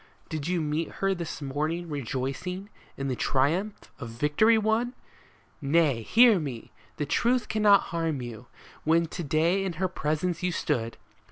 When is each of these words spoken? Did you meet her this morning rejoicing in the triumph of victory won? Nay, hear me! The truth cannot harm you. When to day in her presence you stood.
Did 0.29 0.47
you 0.47 0.61
meet 0.61 0.93
her 0.93 1.13
this 1.13 1.43
morning 1.43 1.87
rejoicing 1.87 2.69
in 2.97 3.07
the 3.07 3.15
triumph 3.15 3.91
of 3.99 4.09
victory 4.09 4.57
won? 4.57 4.95
Nay, 5.61 6.01
hear 6.01 6.39
me! 6.39 6.71
The 6.97 7.05
truth 7.05 7.47
cannot 7.47 7.81
harm 7.93 8.19
you. 8.19 8.47
When 8.83 9.05
to 9.05 9.23
day 9.23 9.63
in 9.63 9.73
her 9.73 9.87
presence 9.87 10.41
you 10.41 10.51
stood. 10.51 10.97